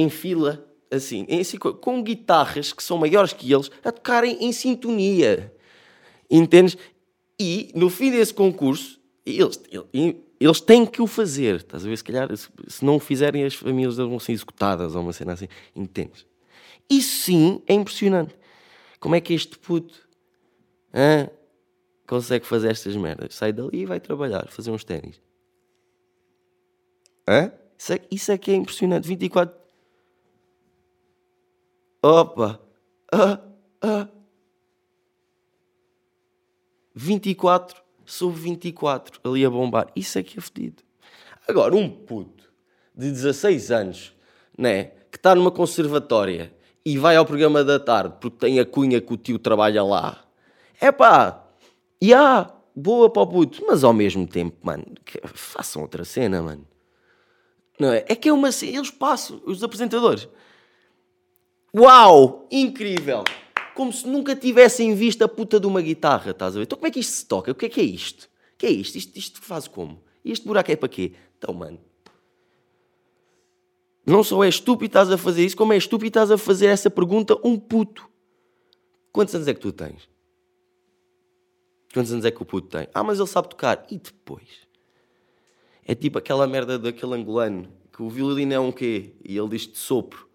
em 0.00 0.10
fila, 0.10 0.66
assim, 0.90 1.26
com 1.80 2.02
guitarras 2.02 2.72
que 2.72 2.82
são 2.82 2.98
maiores 2.98 3.32
que 3.32 3.52
eles, 3.52 3.70
a 3.84 3.92
tocarem 3.92 4.44
em 4.44 4.52
sintonia. 4.52 5.52
Entendes? 6.30 6.76
E 7.38 7.70
no 7.74 7.88
fim 7.88 8.10
desse 8.10 8.34
concurso, 8.34 9.00
eles, 9.24 9.60
eles, 10.40 10.60
têm 10.60 10.84
que 10.86 11.02
o 11.02 11.06
fazer. 11.06 11.56
Estás 11.56 11.84
a 11.84 11.88
ver? 11.88 11.96
Se 11.96 12.04
calhar, 12.04 12.28
se, 12.36 12.84
não 12.84 12.96
o 12.96 13.00
fizerem, 13.00 13.44
as 13.44 13.54
famílias 13.54 13.96
vão 13.96 14.18
ser 14.18 14.32
executadas 14.32 14.94
ou 14.94 15.02
uma 15.02 15.12
cena 15.12 15.32
assim. 15.32 15.48
Entendes? 15.74 16.26
Isso 16.88 17.24
sim 17.24 17.62
é 17.66 17.74
impressionante. 17.74 18.34
Como 18.98 19.14
é 19.14 19.20
que 19.20 19.32
este 19.32 19.58
puto 19.58 20.08
consegue 22.06 22.46
fazer 22.46 22.70
estas 22.70 22.96
merdas? 22.96 23.34
Sai 23.34 23.52
dali 23.52 23.80
e 23.82 23.86
vai 23.86 24.00
trabalhar, 24.00 24.48
fazer 24.48 24.70
uns 24.70 24.84
ténis. 24.84 25.20
Hã? 27.26 27.52
Isso 27.78 27.92
é, 27.92 28.00
isso 28.10 28.32
é 28.32 28.36
que 28.36 28.50
é 28.50 28.54
impressionante. 28.54 29.08
24. 29.08 29.59
Opa! 32.02 32.60
Ah, 33.12 33.40
ah. 33.82 34.08
24 36.94 37.82
sobre 38.04 38.40
24 38.40 39.20
ali 39.24 39.44
a 39.44 39.50
bombar. 39.50 39.88
Isso 39.94 40.18
é 40.18 40.22
que 40.22 40.38
é 40.38 40.42
fedido. 40.42 40.82
Agora, 41.46 41.74
um 41.74 41.88
puto 41.88 42.44
de 42.94 43.10
16 43.10 43.70
anos, 43.70 44.14
né, 44.56 44.92
que 45.10 45.16
está 45.16 45.34
numa 45.34 45.50
conservatória 45.50 46.52
e 46.84 46.98
vai 46.98 47.16
ao 47.16 47.26
programa 47.26 47.62
da 47.62 47.78
tarde 47.78 48.14
porque 48.20 48.38
tem 48.38 48.58
a 48.58 48.64
cunha 48.64 49.00
que 49.00 49.12
o 49.12 49.16
tio 49.16 49.38
trabalha 49.38 49.82
lá. 49.82 50.24
É 50.80 50.90
pá, 50.90 51.44
já, 52.00 52.50
boa 52.74 53.10
para 53.10 53.22
o 53.22 53.26
puto, 53.26 53.62
mas 53.66 53.84
ao 53.84 53.92
mesmo 53.92 54.26
tempo, 54.26 54.56
mano, 54.62 54.84
façam 55.34 55.82
outra 55.82 56.04
cena, 56.04 56.40
mano. 56.40 56.66
Não 57.78 57.92
é? 57.92 58.04
É 58.08 58.14
que 58.14 58.28
é 58.28 58.32
uma 58.32 58.48
eles 58.48 58.90
passam, 58.90 59.40
os 59.44 59.62
apresentadores. 59.62 60.28
Uau! 61.74 62.48
Incrível! 62.50 63.22
Como 63.74 63.92
se 63.92 64.06
nunca 64.06 64.34
tivessem 64.34 64.94
visto 64.94 65.22
a 65.22 65.28
puta 65.28 65.60
de 65.60 65.66
uma 65.66 65.80
guitarra, 65.80 66.32
estás 66.32 66.54
a 66.54 66.58
ver? 66.58 66.64
Então 66.64 66.76
como 66.76 66.88
é 66.88 66.90
que 66.90 67.00
isto 67.00 67.12
se 67.12 67.26
toca? 67.26 67.52
O 67.52 67.54
que 67.54 67.66
é 67.66 67.68
que 67.68 67.80
é 67.80 67.84
isto? 67.84 68.24
O 68.54 68.58
que 68.58 68.66
é 68.66 68.70
isto? 68.70 68.96
Isto, 68.96 69.16
isto 69.18 69.40
faz 69.40 69.68
como? 69.68 70.02
E 70.24 70.32
este 70.32 70.46
buraco 70.46 70.70
é 70.70 70.76
para 70.76 70.88
quê? 70.88 71.12
Então, 71.38 71.54
mano. 71.54 71.80
Não 74.04 74.24
só 74.24 74.42
é 74.42 74.48
estúpido 74.48 74.86
estás 74.90 75.10
a 75.10 75.16
fazer 75.16 75.44
isso, 75.44 75.56
como 75.56 75.72
é 75.72 75.76
estúpido 75.76 76.08
estás 76.08 76.30
a 76.30 76.36
fazer 76.36 76.66
essa 76.66 76.90
pergunta 76.90 77.36
um 77.44 77.58
puto. 77.58 78.08
Quantos 79.12 79.34
anos 79.34 79.46
é 79.46 79.54
que 79.54 79.60
tu 79.60 79.72
tens? 79.72 80.08
Quantos 81.94 82.12
anos 82.12 82.24
é 82.24 82.30
que 82.30 82.42
o 82.42 82.44
puto 82.44 82.68
tem? 82.68 82.88
Ah, 82.92 83.04
mas 83.04 83.18
ele 83.18 83.28
sabe 83.28 83.48
tocar. 83.48 83.86
E 83.90 83.98
depois? 83.98 84.48
É 85.86 85.94
tipo 85.94 86.18
aquela 86.18 86.46
merda 86.46 86.78
daquele 86.78 87.14
angolano 87.14 87.68
que 87.92 88.02
o 88.02 88.08
violino 88.08 88.52
é 88.52 88.60
um 88.60 88.72
quê? 88.72 89.14
E 89.24 89.36
ele 89.36 89.48
diz 89.48 89.66
de 89.66 89.78
sopro 89.78 90.29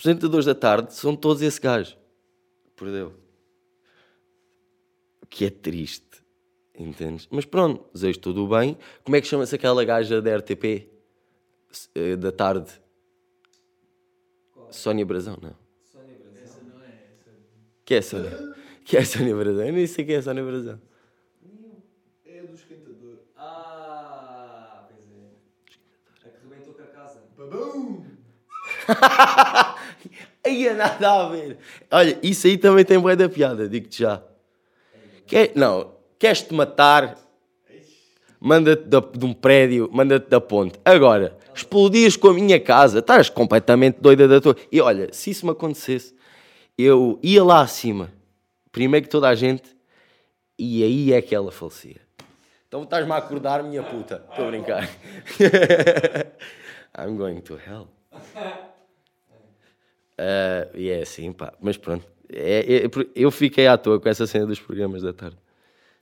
apresentadores 0.00 0.46
da 0.46 0.54
tarde 0.54 0.94
são 0.94 1.14
todos 1.14 1.42
esse 1.42 1.60
gajo. 1.60 1.96
Perdeu. 2.74 3.12
O 5.22 5.26
que 5.26 5.44
é 5.44 5.50
triste. 5.50 6.08
Entendes? 6.74 7.28
Mas 7.30 7.44
pronto, 7.44 7.84
desejo 7.92 8.18
tudo 8.18 8.48
bem. 8.48 8.76
Como 9.04 9.14
é 9.16 9.20
que 9.20 9.26
chama-se 9.26 9.54
aquela 9.54 9.84
gaja 9.84 10.22
da 10.22 10.36
RTP? 10.38 10.88
Eh, 11.94 12.16
Da 12.16 12.32
tarde? 12.32 12.70
Sónia 14.70 15.04
Brazão, 15.04 15.36
não. 15.42 15.54
Sónia 15.84 16.16
Brasil. 16.18 16.42
Essa 16.42 16.60
não 16.62 16.80
é 16.82 16.86
essa. 16.88 17.30
Que 17.84 17.94
é 17.94 17.98
a 17.98 18.02
Sónia? 18.02 18.54
Que 18.84 18.96
é 18.96 19.00
a 19.00 19.04
Sónia 19.04 19.36
Brazão? 19.36 19.66
Eu 19.66 19.72
nem 19.72 19.86
sei 19.86 20.04
quem 20.04 20.14
é 20.14 20.18
a 20.18 20.22
Sónia 20.22 20.42
Brazão. 20.44 20.80
É 22.24 22.38
a 22.40 22.42
do 22.44 22.54
esquentador. 22.54 23.18
Ah, 23.36 24.88
pois 24.88 25.04
é. 25.12 26.26
A 26.26 26.30
que 26.30 26.48
rebentou 26.48 26.72
com 26.74 26.82
a 26.82 26.86
casa. 26.86 27.22
Babum! 27.36 28.04
Aí 30.44 30.66
é 30.68 30.74
nada 30.74 31.10
a 31.12 31.28
ver. 31.28 31.58
Olha, 31.90 32.18
isso 32.22 32.46
aí 32.46 32.56
também 32.56 32.84
tem 32.84 32.98
boa 32.98 33.14
da 33.16 33.28
piada, 33.28 33.68
digo-te 33.68 34.00
já. 34.02 34.22
Quer, 35.26 35.52
não, 35.54 35.92
queres-te 36.18 36.54
matar? 36.54 37.18
Manda-te 38.40 38.84
da- 38.84 39.00
de 39.00 39.24
um 39.26 39.34
prédio, 39.34 39.88
manda-te 39.92 40.28
da 40.30 40.40
ponte. 40.40 40.78
Agora, 40.84 41.36
explodires 41.54 42.16
com 42.16 42.28
a 42.28 42.34
minha 42.34 42.58
casa, 42.58 43.00
estás 43.00 43.28
completamente 43.28 43.98
doida 44.00 44.26
da 44.26 44.40
tua. 44.40 44.56
E 44.72 44.80
olha, 44.80 45.12
se 45.12 45.30
isso 45.30 45.44
me 45.44 45.52
acontecesse, 45.52 46.14
eu 46.78 47.18
ia 47.22 47.44
lá 47.44 47.60
acima, 47.60 48.10
primeiro 48.72 49.04
que 49.04 49.10
toda 49.12 49.28
a 49.28 49.34
gente, 49.34 49.76
e 50.58 50.82
aí 50.82 51.12
é 51.12 51.20
que 51.20 51.34
ela 51.34 51.52
falecia. 51.52 52.00
Então 52.66 52.82
estás-me 52.84 53.12
a 53.12 53.16
acordar, 53.16 53.62
minha 53.62 53.82
puta. 53.82 54.24
Estou 54.30 54.46
a 54.46 54.50
brincar. 54.50 54.88
I'm 56.96 57.16
going 57.16 57.40
to 57.42 57.56
hell. 57.56 57.88
Ah, 60.20 60.68
E 60.74 60.90
é 60.90 61.00
assim, 61.00 61.32
pá. 61.32 61.54
Mas 61.60 61.78
pronto. 61.78 62.06
É- 62.28 62.84
é- 62.84 62.90
eu 63.14 63.30
fiquei 63.30 63.66
à 63.66 63.78
toa 63.78 63.98
com 63.98 64.08
essa 64.08 64.26
cena 64.26 64.46
dos 64.46 64.60
programas 64.60 65.02
da 65.02 65.12
tarde. 65.14 65.38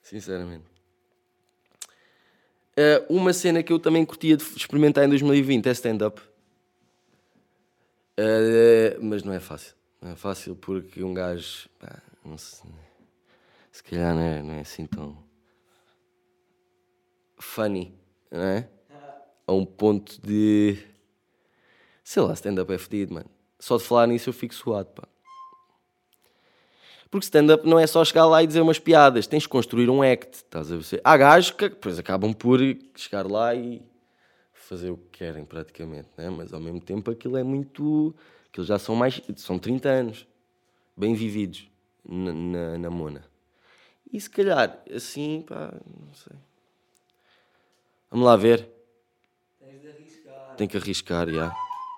Sinceramente. 0.03 0.65
Ah, 2.77 3.05
uma 3.09 3.33
cena 3.33 3.63
que 3.63 3.73
eu 3.73 3.79
também 3.79 4.05
curtia 4.05 4.37
de 4.37 4.43
experimentar 4.43 5.05
em 5.05 5.09
2020 5.09 5.69
é 5.69 5.73
stand-up. 5.73 6.21
Eh, 8.17 8.99
mas 9.01 9.23
não 9.23 9.33
é 9.33 9.39
fácil. 9.39 9.75
Não 10.03 10.11
é 10.11 10.17
fácil 10.17 10.57
porque 10.57 11.05
um 11.05 11.15
gajo. 11.15 11.69
pá, 11.79 12.03
sei, 12.37 12.71
se 13.71 13.83
calhar 13.85 14.13
não 14.15 14.23
é, 14.23 14.43
não 14.43 14.55
é 14.55 14.61
assim 14.61 14.87
tão. 14.87 15.17
funny, 17.39 17.95
não 18.31 18.43
é? 18.43 18.69
A 19.47 19.53
um 19.53 19.65
ponto 19.65 20.21
de. 20.21 20.77
Sei 22.03 22.23
lá, 22.23 22.33
stand-up 22.35 22.73
é 22.73 22.79
fedido, 22.79 23.15
mano. 23.15 23.31
Só 23.59 23.77
de 23.77 23.85
falar 23.85 24.07
nisso 24.07 24.29
eu 24.29 24.33
fico 24.33 24.55
suado, 24.55 24.89
pá. 24.91 25.09
Porque 27.11 27.25
stand-up 27.25 27.67
não 27.67 27.79
é 27.79 27.87
só 27.87 28.05
chegar 28.05 28.27
lá 28.27 28.43
e 28.43 28.47
dizer 28.47 28.61
umas 28.61 28.79
piadas, 28.79 29.27
tens 29.27 29.45
de 29.45 29.49
construir 29.49 29.89
um 29.89 30.03
act, 30.03 30.37
estás 30.37 30.71
a 30.71 30.77
ver? 30.77 31.01
Há 31.03 31.17
gajos 31.17 31.51
que 31.53 31.69
depois 31.69 31.99
acabam 31.99 32.35
por 32.35 32.61
chegar 32.95 33.27
lá 33.27 33.55
e 33.55 33.83
fazer 34.53 34.91
o 34.91 34.99
que 34.99 35.19
querem 35.19 35.45
praticamente, 35.45 36.09
né? 36.17 36.29
mas 36.29 36.53
ao 36.53 36.61
mesmo 36.61 36.81
tempo 36.81 37.11
aquilo 37.11 37.39
é 37.39 37.43
muito. 37.43 38.15
Aquilo 38.49 38.67
já 38.67 38.79
são 38.79 38.95
mais. 38.95 39.21
são 39.37 39.59
30 39.59 39.89
anos 39.89 40.27
bem 40.95 41.15
vividos 41.15 41.69
na, 42.07 42.33
na, 42.33 42.79
na 42.79 42.91
Mona. 42.91 43.25
E 44.13 44.21
se 44.21 44.29
calhar 44.29 44.83
assim, 44.95 45.43
pá, 45.47 45.73
não 45.87 46.15
sei. 46.15 46.37
Vamos 48.11 48.27
lá 48.27 48.37
ver. 48.37 48.69
Tens 49.59 49.81
de 49.81 49.89
arriscar. 49.89 50.57
Tem 50.57 50.69
que 50.69 50.77
arriscar, 50.77 51.31
já. 51.31 51.55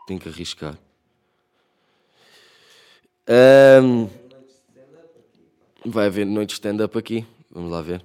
Tem 0.07 0.19
que 0.19 0.29
arriscar. 0.29 0.79
Pá. 3.27 3.33
vai 5.85 6.07
haver 6.07 6.27
noite 6.27 6.55
stand-up 6.55 6.97
aqui. 6.97 7.27
Vamos 7.51 7.71
lá 7.71 7.83
ver. 7.83 8.03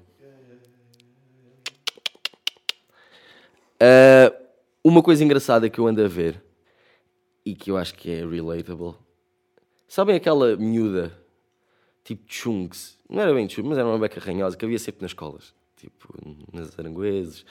Ah, 3.79 4.33
uma 4.83 5.01
coisa 5.03 5.23
engraçada 5.23 5.69
que 5.69 5.79
eu 5.79 5.87
ando 5.87 6.03
a 6.03 6.07
ver 6.07 6.41
e 7.45 7.53
que 7.55 7.71
eu 7.71 7.77
acho 7.77 7.93
que 7.95 8.11
é 8.11 8.25
relatable. 8.25 8.95
Sabem 9.87 10.15
aquela 10.15 10.55
miúda 10.55 11.17
tipo 12.03 12.23
chunks? 12.27 12.97
Não 13.09 13.21
era 13.21 13.33
bem 13.33 13.47
chunks, 13.47 13.69
mas 13.69 13.77
era 13.77 13.87
uma 13.87 13.99
beca 13.99 14.19
ranhosa 14.19 14.57
que 14.57 14.65
havia 14.65 14.79
sempre 14.79 15.01
nas 15.01 15.11
escolas. 15.11 15.53
Tipo, 15.77 16.13
nas 16.53 16.77
arangueses. 16.79 17.45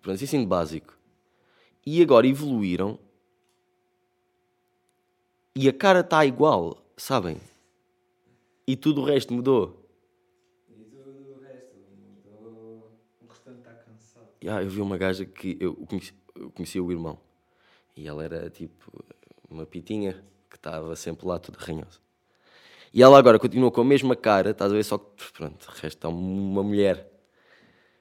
Pronto, 0.00 0.22
assim 0.22 0.40
de 0.40 0.46
básico. 0.46 0.96
E 1.84 2.02
agora 2.02 2.26
evoluíram 2.26 2.98
e 5.54 5.68
a 5.68 5.72
cara 5.72 6.00
está 6.00 6.24
igual, 6.26 6.85
sabem? 6.96 7.40
E 8.66 8.74
tudo 8.76 9.02
o 9.02 9.04
resto 9.04 9.32
mudou. 9.32 9.88
E 10.68 10.84
tudo 10.84 11.36
o 11.36 11.40
resto 11.40 11.76
mudou. 12.24 12.90
O 13.20 13.26
restante 13.26 13.58
está 13.58 13.72
cansado. 13.74 14.28
Ah, 14.48 14.62
eu 14.62 14.70
vi 14.70 14.80
uma 14.80 14.96
gaja 14.96 15.24
que 15.24 15.56
eu 15.60 15.74
conheci, 15.74 16.14
eu 16.34 16.50
conhecia 16.50 16.82
o 16.82 16.90
irmão 16.90 17.18
e 17.96 18.06
ela 18.06 18.24
era 18.24 18.50
tipo 18.50 18.92
uma 19.48 19.64
pitinha 19.64 20.22
que 20.50 20.56
estava 20.56 20.94
sempre 20.96 21.26
lá 21.26 21.38
toda 21.38 21.58
ranhosa. 21.58 21.98
E 22.92 23.02
ela 23.02 23.18
agora 23.18 23.38
continua 23.38 23.70
com 23.70 23.80
a 23.80 23.84
mesma 23.84 24.16
cara, 24.16 24.50
estás 24.50 24.70
a 24.72 24.74
ver? 24.74 24.84
Só 24.84 24.98
que 24.98 25.32
pronto, 25.32 25.66
está 25.84 26.08
uma 26.08 26.62
mulher. 26.62 27.12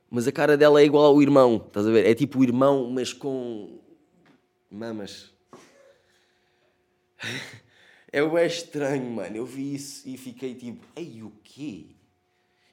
Mas 0.10 0.28
a 0.28 0.32
cara 0.32 0.56
dela 0.56 0.80
é 0.80 0.86
igual 0.86 1.06
ao 1.06 1.22
irmão, 1.22 1.64
estás 1.68 1.88
a 1.88 1.92
ver? 1.92 2.06
É 2.06 2.14
tipo 2.14 2.40
o 2.40 2.44
irmão, 2.44 2.90
mas 2.90 3.12
com 3.12 3.80
mamas. 4.70 5.34
É 8.16 8.24
bué 8.24 8.46
estranho, 8.46 9.12
mano. 9.12 9.36
Eu 9.36 9.46
vi 9.46 9.76
isso 9.76 10.08
e 10.08 10.16
fiquei 10.16 10.56
tipo, 10.56 10.88
ei, 10.96 11.22
o 11.22 11.34
quê? 11.44 11.88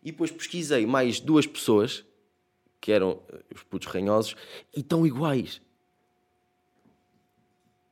E 0.00 0.12
depois 0.12 0.30
pesquisei 0.30 0.86
mais 0.86 1.18
duas 1.18 1.48
pessoas 1.48 2.04
que 2.80 2.92
eram 2.92 3.20
eh, 3.28 3.42
os 3.52 3.64
putos 3.64 3.88
ranhosos, 3.88 4.36
e 4.72 4.78
estão 4.78 5.04
iguais. 5.04 5.60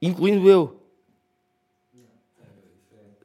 Incluindo 0.00 0.48
eu. 0.48 0.80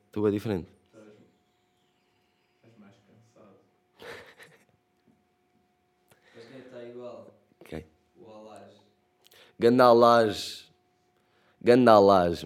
Estou 0.07 0.27
é 0.27 0.31
diferente. 0.31 0.69
Estás 0.91 2.79
mais 2.79 2.95
cansado. 2.95 3.57
Mas 6.35 6.65
está 6.65 6.83
igual? 6.83 7.31
O 7.59 7.65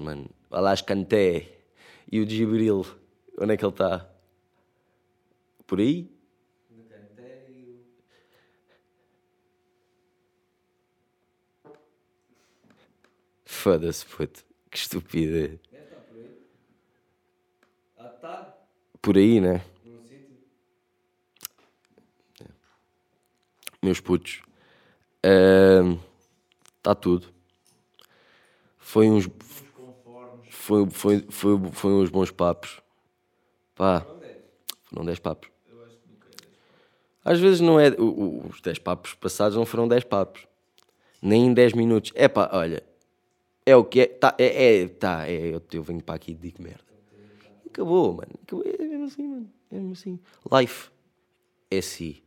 mano. 0.02 0.30
Alage 0.52 0.84
Canté. 0.84 1.59
E 2.12 2.20
o 2.20 2.28
Gibril. 2.28 2.86
Onde 3.38 3.54
é 3.54 3.58
que 3.58 3.64
ele 3.64 3.72
está? 3.72 4.10
Por 5.68 5.80
aí? 5.80 6.12
No 6.72 6.84
canteiro. 6.86 7.86
Foda-se, 13.46 14.06
puto. 14.06 14.44
Que 14.72 14.78
estupidez. 14.78 15.60
Deve 15.72 15.84
estar 15.84 16.02
por 16.02 16.18
aí. 16.18 16.38
Ah, 17.98 18.12
está? 18.16 18.58
Por 19.02 19.18
aí, 19.18 19.40
né? 19.40 19.64
Num 19.86 20.04
sítio? 20.04 20.38
Meus 23.82 24.00
putos. 24.00 24.42
Está 26.78 26.96
tudo. 26.96 27.32
Foi 28.78 29.08
uns. 29.08 29.28
Foi, 30.70 30.88
foi, 30.92 31.26
foi, 31.30 31.60
foi 31.72 31.92
uns 31.94 32.12
bons 32.12 32.30
papos. 32.30 32.80
Pá, 33.74 34.06
foram 34.86 35.04
10 35.04 35.18
papos. 35.18 35.50
Às 37.26 37.40
vezes 37.40 37.60
não 37.60 37.80
é. 37.80 37.90
os 37.90 38.62
10 38.62 38.78
papos 38.78 39.16
passados 39.16 39.58
não 39.58 39.66
foram 39.66 39.88
10 39.88 40.04
papos. 40.04 40.46
Nem 41.20 41.48
em 41.48 41.54
10 41.56 41.74
minutos. 41.74 42.12
É 42.14 42.28
pá, 42.28 42.52
olha. 42.54 42.84
É 43.66 43.76
o 43.76 43.84
que 43.84 44.02
é. 44.02 44.06
Tá, 44.06 44.36
é, 44.38 44.82
é, 44.82 44.88
tá, 44.88 45.28
é 45.28 45.56
eu, 45.56 45.62
eu 45.74 45.82
venho 45.82 46.04
para 46.04 46.14
aqui 46.14 46.34
e 46.34 46.36
digo 46.36 46.62
merda. 46.62 46.84
Acabou, 47.66 48.14
mano. 48.14 48.34
Acabou. 48.44 48.64
É 48.68 48.78
mesmo 48.86 49.06
assim, 49.06 49.28
mano. 49.28 49.50
É 49.72 49.76
mesmo 49.76 49.94
assim. 49.94 50.20
Life 50.56 50.92
é 51.72 51.80
assim. 51.80 52.18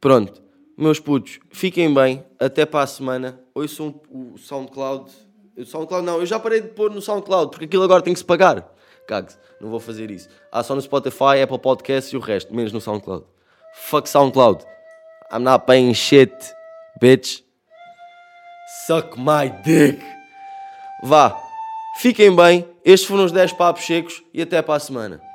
Pronto. 0.00 0.42
Meus 0.74 1.00
putos, 1.00 1.38
fiquem 1.50 1.92
bem. 1.92 2.24
Até 2.38 2.64
para 2.64 2.84
a 2.84 2.86
semana. 2.86 3.44
Ouçam 3.54 4.00
o 4.08 4.38
SoundCloud. 4.38 5.27
SoundCloud 5.66 6.04
não, 6.04 6.18
eu 6.18 6.26
já 6.26 6.38
parei 6.38 6.60
de 6.60 6.68
pôr 6.68 6.90
no 6.90 7.00
SoundCloud 7.00 7.50
porque 7.50 7.64
aquilo 7.64 7.82
agora 7.82 8.02
tem 8.02 8.12
que 8.12 8.18
se 8.18 8.24
pagar. 8.24 8.72
Cague-se, 9.06 9.38
não 9.60 9.70
vou 9.70 9.80
fazer 9.80 10.10
isso. 10.10 10.28
Há 10.52 10.62
só 10.62 10.74
no 10.74 10.82
Spotify, 10.82 11.42
Apple 11.42 11.58
Podcasts 11.58 12.12
e 12.12 12.16
o 12.16 12.20
resto, 12.20 12.54
menos 12.54 12.72
no 12.72 12.80
SoundCloud. 12.80 13.24
Fuck 13.74 14.08
SoundCloud. 14.08 14.64
I'm 15.32 15.40
not 15.40 15.66
paying 15.66 15.94
shit, 15.94 16.32
bitch. 17.00 17.42
Suck 18.86 19.18
my 19.18 19.48
dick. 19.64 20.02
Vá, 21.02 21.40
fiquem 22.00 22.34
bem. 22.34 22.68
Estes 22.84 23.08
foram 23.08 23.24
os 23.24 23.32
10 23.32 23.52
papos 23.52 23.84
secos 23.84 24.22
e 24.32 24.42
até 24.42 24.60
para 24.62 24.74
a 24.74 24.80
semana. 24.80 25.27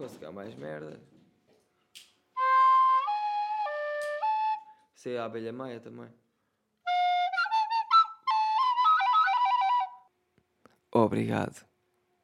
Posso 0.00 0.18
pegar 0.18 0.32
mais 0.32 0.54
merda. 0.54 0.98
Sei 4.94 5.18
a 5.18 5.26
abelha 5.26 5.52
maia 5.52 5.78
também. 5.78 6.10
Obrigado. 10.90 11.69